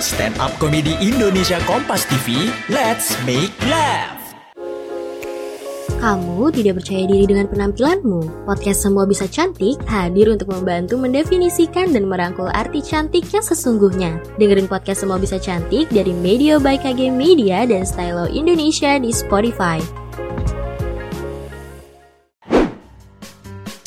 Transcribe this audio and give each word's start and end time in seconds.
Stand 0.00 0.40
up 0.40 0.56
komedi 0.56 0.96
Indonesia 1.04 1.60
Kompas 1.68 2.08
TV, 2.08 2.48
let's 2.72 3.12
make 3.28 3.52
laugh. 3.68 4.16
Kamu 6.00 6.48
tidak 6.48 6.80
percaya 6.80 7.04
diri 7.04 7.28
dengan 7.28 7.44
penampilanmu? 7.44 8.48
Podcast 8.48 8.88
Semua 8.88 9.04
Bisa 9.04 9.28
Cantik 9.28 9.76
hadir 9.84 10.32
untuk 10.32 10.48
membantu 10.48 10.96
mendefinisikan 10.96 11.92
dan 11.92 12.08
merangkul 12.08 12.48
arti 12.48 12.80
cantik 12.80 13.28
yang 13.28 13.44
sesungguhnya. 13.44 14.16
Dengerin 14.40 14.64
podcast 14.64 15.04
Semua 15.04 15.20
Bisa 15.20 15.36
Cantik 15.36 15.92
dari 15.92 16.16
Media 16.16 16.56
by 16.56 16.80
KG 16.80 17.12
Media 17.12 17.68
dan 17.68 17.84
Stylo 17.84 18.24
Indonesia 18.32 18.96
di 18.96 19.12
Spotify. 19.12 19.76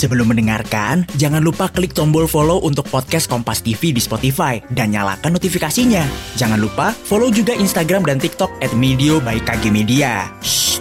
Sebelum 0.00 0.32
mendengarkan, 0.32 1.04
jangan 1.20 1.44
lupa 1.44 1.68
klik 1.68 1.92
tombol 1.92 2.24
follow 2.24 2.56
untuk 2.64 2.88
podcast 2.88 3.28
Kompas 3.28 3.60
TV 3.60 3.92
di 3.92 4.00
Spotify 4.00 4.56
dan 4.72 4.96
nyalakan 4.96 5.36
notifikasinya. 5.36 6.08
Jangan 6.40 6.56
lupa 6.56 6.96
follow 7.04 7.28
juga 7.28 7.52
Instagram 7.52 8.08
dan 8.08 8.16
TikTok 8.16 8.48
at 8.64 8.72
Medio 8.72 9.20
by 9.20 9.36
KG 9.44 9.68
Media. 9.68 10.32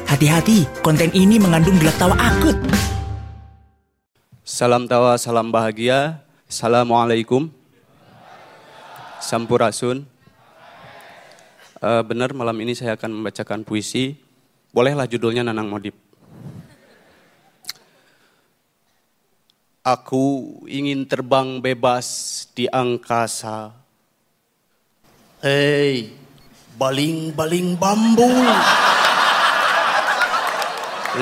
Hati-hati, 0.08 0.64
konten 0.80 1.12
ini 1.12 1.36
mengandung 1.36 1.76
gelak 1.84 2.00
tawa 2.00 2.16
akut. 2.16 2.56
Salam 4.48 4.88
tawa, 4.88 5.20
salam 5.20 5.52
bahagia. 5.52 6.24
Assalamualaikum. 6.48 7.52
Sampurasun. 9.20 10.08
Uh, 11.84 12.08
benar 12.08 12.32
malam 12.32 12.56
ini 12.64 12.72
saya 12.72 12.96
akan 12.96 13.20
membacakan 13.20 13.68
puisi. 13.68 14.16
Bolehlah 14.72 15.12
judulnya 15.12 15.44
Nanang 15.44 15.68
Modip. 15.68 16.09
Aku 19.90 20.54
ingin 20.70 21.02
terbang 21.10 21.58
bebas 21.58 22.06
di 22.54 22.70
angkasa. 22.70 23.74
Hei, 25.42 26.14
baling-baling 26.78 27.74
bambu. 27.74 28.30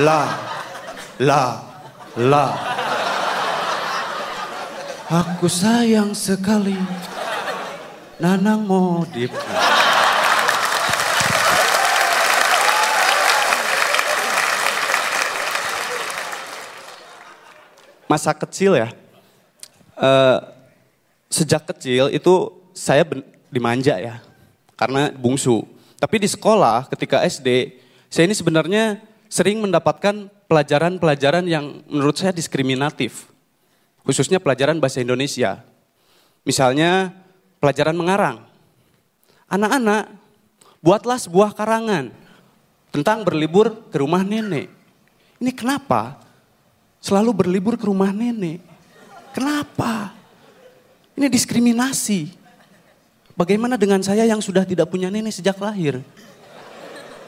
La, 0.04 0.36
la, 1.16 1.44
la. 2.20 2.48
Aku 5.16 5.48
sayang 5.48 6.12
sekali 6.12 6.76
Nanang 8.20 8.68
Modip. 8.68 9.32
Masa 18.08 18.32
kecil 18.34 18.76
ya, 18.76 18.90
uh, 20.00 20.40
sejak 21.28 21.68
kecil 21.76 22.10
itu 22.10 22.34
saya 22.72 23.04
dimanja 23.52 24.00
ya, 24.00 24.24
karena 24.80 25.12
bungsu. 25.12 25.68
Tapi 25.98 26.24
di 26.24 26.30
sekolah 26.30 26.88
ketika 26.92 27.22
SD, 27.28 27.78
saya 28.08 28.30
ini 28.30 28.36
sebenarnya 28.38 29.04
sering 29.28 29.60
mendapatkan 29.60 30.32
pelajaran-pelajaran 30.48 31.44
yang 31.46 31.84
menurut 31.92 32.16
saya 32.16 32.32
diskriminatif. 32.32 33.28
Khususnya 34.08 34.40
pelajaran 34.40 34.80
bahasa 34.80 35.04
Indonesia. 35.04 35.60
Misalnya 36.48 37.12
pelajaran 37.60 37.92
mengarang. 37.92 38.48
Anak-anak, 39.52 40.16
buatlah 40.80 41.20
sebuah 41.20 41.52
karangan 41.52 42.16
tentang 42.92 43.28
berlibur 43.28 43.92
ke 43.92 44.00
rumah 44.00 44.24
nenek. 44.24 44.72
Ini 45.44 45.52
kenapa? 45.52 46.27
Selalu 47.02 47.32
berlibur 47.34 47.76
ke 47.78 47.86
rumah 47.86 48.10
nenek. 48.10 48.62
Kenapa? 49.34 50.14
Ini 51.18 51.30
diskriminasi. 51.30 52.34
Bagaimana 53.38 53.78
dengan 53.78 54.02
saya 54.02 54.26
yang 54.26 54.42
sudah 54.42 54.66
tidak 54.66 54.90
punya 54.90 55.14
nenek 55.14 55.34
sejak 55.34 55.58
lahir? 55.62 56.02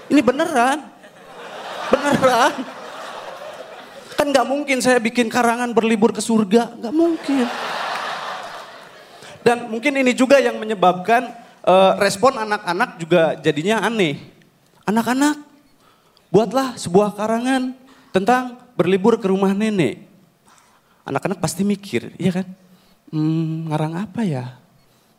Ini 0.10 0.22
beneran. 0.26 0.82
Beneran. 1.94 2.54
Kan 4.18 4.28
gak 4.34 4.48
mungkin 4.50 4.82
saya 4.82 4.98
bikin 4.98 5.30
karangan 5.30 5.70
berlibur 5.72 6.10
ke 6.10 6.22
surga. 6.22 6.76
Gak 6.82 6.94
mungkin. 6.94 7.46
Dan 9.46 9.72
mungkin 9.72 9.94
ini 9.96 10.12
juga 10.18 10.42
yang 10.42 10.58
menyebabkan 10.60 11.30
uh, 11.64 11.94
respon 12.02 12.36
anak-anak 12.36 13.00
juga 13.00 13.38
jadinya 13.40 13.86
aneh. 13.86 14.20
Anak-anak, 14.84 15.46
buatlah 16.34 16.74
sebuah 16.76 17.14
karangan 17.14 17.78
tentang 18.10 18.58
berlibur 18.80 19.20
ke 19.20 19.28
rumah 19.28 19.52
nenek. 19.52 20.08
Anak-anak 21.04 21.44
pasti 21.44 21.68
mikir, 21.68 22.16
iya 22.16 22.32
kan? 22.32 22.48
Hmm, 23.12 23.68
ngarang 23.68 24.08
apa 24.08 24.24
ya? 24.24 24.56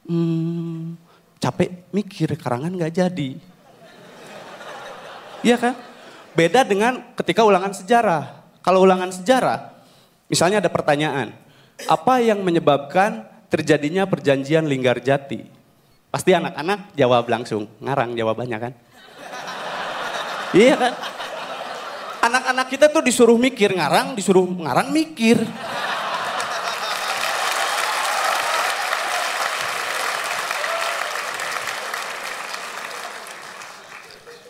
Hmm, 0.08 0.96
capek 1.36 1.84
mikir, 1.92 2.32
karangan 2.40 2.72
gak 2.72 2.96
jadi. 2.96 3.36
Iya 5.44 5.56
kan? 5.60 5.76
Beda 6.32 6.64
dengan 6.64 7.04
ketika 7.12 7.44
ulangan 7.44 7.76
sejarah. 7.76 8.40
Kalau 8.64 8.80
ulangan 8.80 9.12
sejarah, 9.12 9.76
misalnya 10.32 10.64
ada 10.64 10.72
pertanyaan, 10.72 11.36
apa 11.84 12.20
yang 12.24 12.40
menyebabkan 12.40 13.28
terjadinya 13.52 14.08
perjanjian 14.08 14.68
Linggarjati? 14.68 15.44
Pasti 16.08 16.32
anak-anak 16.32 16.96
jawab 16.96 17.28
langsung, 17.28 17.68
ngarang 17.80 18.16
jawabannya 18.16 18.58
kan? 18.60 18.72
iya 20.56 20.76
kan? 20.76 20.92
Anak-anak 22.30 22.66
kita 22.70 22.86
tuh 22.86 23.02
disuruh 23.02 23.34
mikir 23.34 23.74
ngarang, 23.74 24.14
disuruh 24.14 24.46
ngarang 24.46 24.94
mikir. 24.94 25.42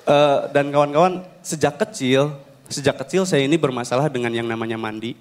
Uh, 0.05 0.51
dan 0.51 0.75
kawan-kawan 0.75 1.23
sejak 1.41 1.81
kecil, 1.81 2.35
sejak 2.69 2.99
kecil 3.01 3.25
saya 3.25 3.47
ini 3.47 3.57
bermasalah 3.57 4.13
dengan 4.13 4.35
yang 4.35 4.45
namanya 4.45 4.77
mandi. 4.77 5.17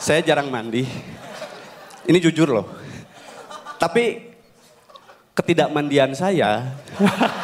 Saya 0.00 0.24
jarang 0.24 0.48
mandi. 0.48 0.88
Ini 2.08 2.18
jujur 2.18 2.48
loh. 2.48 2.66
Tapi 3.76 4.32
ketidakmandian 5.36 6.12
saya 6.12 6.76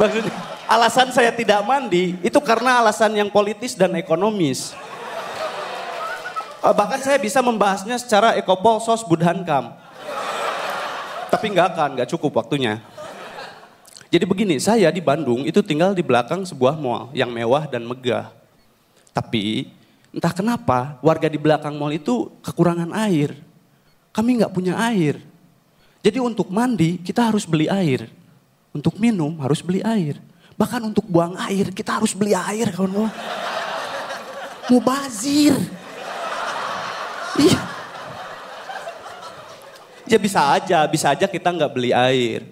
maksudnya 0.00 0.43
alasan 0.74 1.14
saya 1.14 1.30
tidak 1.30 1.62
mandi 1.62 2.18
itu 2.18 2.38
karena 2.42 2.82
alasan 2.82 3.14
yang 3.14 3.30
politis 3.30 3.78
dan 3.78 3.94
ekonomis. 3.94 4.74
Eh, 6.64 6.74
bahkan 6.74 6.98
saya 6.98 7.20
bisa 7.20 7.38
membahasnya 7.38 7.94
secara 8.00 8.34
ekopol 8.34 8.82
sos 8.82 9.06
budhankam. 9.06 9.70
Tapi 11.30 11.46
nggak 11.50 11.66
akan, 11.74 11.88
nggak 11.98 12.10
cukup 12.14 12.42
waktunya. 12.42 12.82
Jadi 14.10 14.24
begini, 14.24 14.56
saya 14.62 14.94
di 14.94 15.02
Bandung 15.02 15.42
itu 15.42 15.58
tinggal 15.58 15.90
di 15.90 16.02
belakang 16.02 16.46
sebuah 16.46 16.78
mall 16.78 17.10
yang 17.10 17.34
mewah 17.34 17.66
dan 17.66 17.82
megah. 17.82 18.30
Tapi 19.10 19.70
entah 20.14 20.30
kenapa 20.30 20.94
warga 21.02 21.26
di 21.26 21.34
belakang 21.34 21.74
mall 21.74 21.90
itu 21.90 22.30
kekurangan 22.42 22.94
air. 23.10 23.34
Kami 24.14 24.38
nggak 24.38 24.54
punya 24.54 24.78
air. 24.78 25.18
Jadi 26.06 26.22
untuk 26.22 26.46
mandi 26.54 27.02
kita 27.02 27.26
harus 27.26 27.42
beli 27.42 27.66
air. 27.66 28.06
Untuk 28.70 28.94
minum 29.02 29.34
harus 29.42 29.58
beli 29.58 29.82
air. 29.82 30.22
Bahkan 30.54 30.80
untuk 30.86 31.04
buang 31.10 31.34
air 31.50 31.74
kita 31.74 31.98
harus 31.98 32.14
beli 32.14 32.34
air 32.34 32.70
kawan-kawan. 32.70 33.10
Mubazir. 34.70 35.54
Iya. 37.34 37.60
Ya 40.04 40.18
bisa 40.20 40.40
aja, 40.54 40.86
bisa 40.86 41.10
aja 41.10 41.26
kita 41.26 41.50
nggak 41.50 41.72
beli 41.74 41.90
air. 41.90 42.46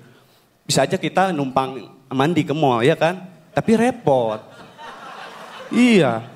Bisa 0.67 0.83
aja 0.83 0.99
kita 0.99 1.31
numpang 1.31 1.87
mandi 2.11 2.43
ke 2.43 2.51
mall 2.51 2.83
ya 2.83 2.99
kan. 2.99 3.23
Tapi 3.55 3.79
repot. 3.79 4.41
Iya. 5.71 6.27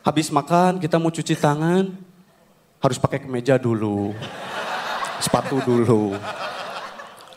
Habis 0.00 0.32
makan 0.32 0.80
kita 0.80 0.96
mau 0.96 1.12
cuci 1.12 1.36
tangan, 1.36 1.92
harus 2.80 2.96
pakai 2.96 3.20
kemeja 3.20 3.60
dulu. 3.60 4.16
Sepatu 5.20 5.60
dulu. 5.60 6.16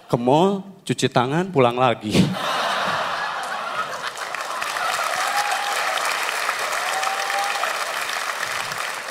Ke 0.08 0.16
mall, 0.16 0.64
cuci 0.88 1.12
tangan, 1.12 1.52
pulang 1.52 1.76
lagi. 1.76 2.16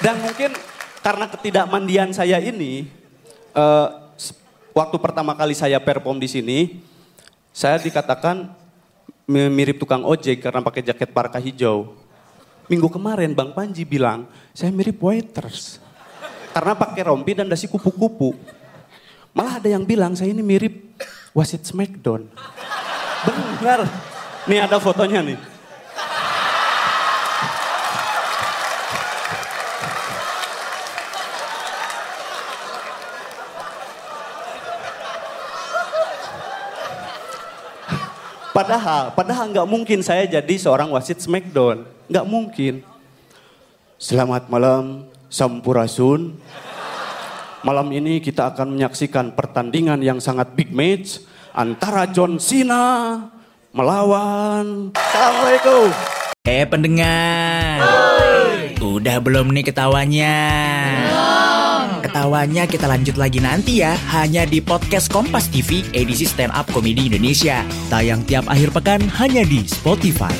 Dan 0.00 0.16
mungkin 0.24 0.56
karena 1.04 1.28
ketidakmandian 1.28 2.10
saya 2.16 2.40
ini, 2.40 2.88
uh, 3.52 3.88
waktu 4.72 4.96
pertama 4.96 5.36
kali 5.36 5.52
saya 5.52 5.76
perform 5.76 6.16
di 6.16 6.28
sini, 6.28 6.58
saya 7.52 7.76
dikatakan 7.76 8.48
mirip 9.28 9.76
tukang 9.76 10.02
ojek 10.02 10.40
karena 10.40 10.64
pakai 10.64 10.82
jaket 10.82 11.12
parka 11.12 11.36
hijau. 11.36 11.94
Minggu 12.70 12.88
kemarin 12.88 13.36
Bang 13.36 13.52
Panji 13.52 13.84
bilang, 13.84 14.24
saya 14.56 14.72
mirip 14.72 14.96
waiters. 15.02 15.82
Karena 16.50 16.74
pakai 16.74 17.06
rompi 17.06 17.36
dan 17.36 17.46
dasi 17.46 17.70
kupu-kupu. 17.70 18.34
Malah 19.30 19.62
ada 19.62 19.68
yang 19.70 19.86
bilang 19.86 20.18
saya 20.18 20.34
ini 20.34 20.42
mirip 20.42 20.98
wasit 21.30 21.62
Smackdown. 21.62 22.26
Benar. 23.60 23.86
Nih 24.48 24.58
ada 24.64 24.80
fotonya 24.82 25.22
nih. 25.22 25.49
Padahal, 38.50 39.14
padahal 39.14 39.46
nggak 39.54 39.68
mungkin 39.70 40.02
saya 40.02 40.26
jadi 40.26 40.54
seorang 40.58 40.90
wasit 40.90 41.22
Smackdown. 41.22 41.86
Nggak 42.10 42.26
mungkin. 42.26 42.74
Selamat 43.94 44.50
malam, 44.50 45.06
Sampurasun. 45.30 46.34
Malam 47.62 47.88
ini 47.94 48.18
kita 48.18 48.50
akan 48.50 48.74
menyaksikan 48.74 49.36
pertandingan 49.38 50.02
yang 50.02 50.18
sangat 50.18 50.50
big 50.58 50.74
match 50.74 51.22
antara 51.54 52.10
John 52.10 52.42
Cena 52.42 53.22
melawan. 53.70 54.90
Assalamualaikum. 54.98 55.86
Eh 56.42 56.66
pendengar, 56.66 57.84
udah 58.82 59.16
belum 59.20 59.52
nih 59.54 59.70
ketawanya? 59.70 60.34
Ketawanya 62.00 62.64
kita 62.64 62.88
lanjut 62.88 63.20
lagi 63.20 63.44
nanti 63.44 63.84
ya, 63.84 63.92
hanya 64.16 64.48
di 64.48 64.64
podcast 64.64 65.12
Kompas 65.12 65.52
TV 65.52 65.84
edisi 65.92 66.24
Stand 66.24 66.56
Up 66.56 66.64
Komedi 66.72 67.12
Indonesia. 67.12 67.60
Tayang 67.92 68.24
tiap 68.24 68.48
akhir 68.48 68.72
pekan 68.72 69.04
hanya 69.20 69.44
di 69.44 69.68
Spotify. 69.68 70.32